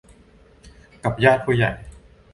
[1.03, 1.71] กับญาติผู้ใหญ่